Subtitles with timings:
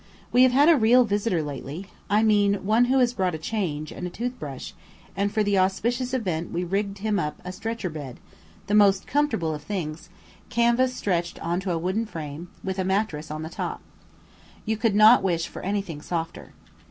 [0.31, 3.91] We have had a real visitor lately I mean one who has brought a change,
[3.91, 4.71] and a toothbrush;
[5.15, 8.19] and for the auspicious event we rigged him up a stretcher bed,
[8.65, 10.09] the most comfortable of things,
[10.49, 13.79] canvas stretched on to a wooden frame, with a mattress on the top.
[14.65, 16.53] You could not wish for anything softer.